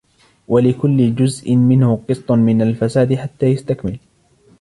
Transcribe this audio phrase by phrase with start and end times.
[0.47, 3.99] وَلِكُلِّ جُزْءٍ مِنْهُ قِسْطٌ مِنْ الْفَسَادِ حَتَّى يَسْتَكْمِلَ